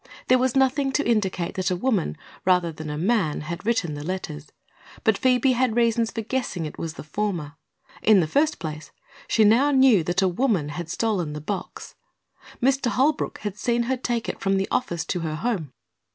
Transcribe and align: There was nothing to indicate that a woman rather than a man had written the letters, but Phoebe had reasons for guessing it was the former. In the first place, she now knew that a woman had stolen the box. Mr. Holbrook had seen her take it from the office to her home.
There 0.29 0.39
was 0.39 0.55
nothing 0.55 0.91
to 0.93 1.07
indicate 1.07 1.53
that 1.53 1.69
a 1.69 1.75
woman 1.75 2.17
rather 2.43 2.71
than 2.71 2.89
a 2.89 2.97
man 2.97 3.41
had 3.41 3.63
written 3.67 3.93
the 3.93 4.03
letters, 4.03 4.51
but 5.03 5.15
Phoebe 5.15 5.51
had 5.51 5.75
reasons 5.75 6.09
for 6.09 6.21
guessing 6.23 6.65
it 6.65 6.79
was 6.79 6.95
the 6.95 7.03
former. 7.03 7.53
In 8.01 8.19
the 8.19 8.25
first 8.25 8.57
place, 8.57 8.89
she 9.27 9.43
now 9.43 9.69
knew 9.69 10.03
that 10.05 10.23
a 10.23 10.27
woman 10.27 10.69
had 10.69 10.89
stolen 10.89 11.33
the 11.33 11.39
box. 11.39 11.93
Mr. 12.59 12.87
Holbrook 12.87 13.41
had 13.41 13.59
seen 13.59 13.83
her 13.83 13.95
take 13.95 14.27
it 14.27 14.39
from 14.39 14.57
the 14.57 14.67
office 14.71 15.05
to 15.05 15.19
her 15.19 15.35
home. 15.35 15.71